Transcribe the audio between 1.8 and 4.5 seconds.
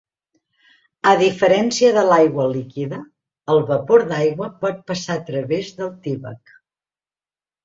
de l'aigua líquida, el vapor d'aigua